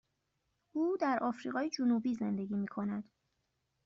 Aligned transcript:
او 0.71 0.97
در 1.01 1.19
آفریقای 1.21 1.69
جنوبی 1.69 2.13
زندگی 2.13 2.55
می 2.55 2.67
کند. 2.67 3.09